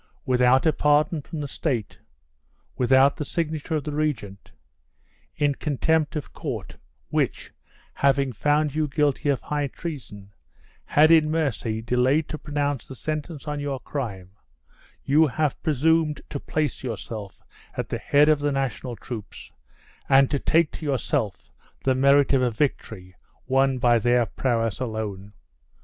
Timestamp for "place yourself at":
16.39-17.89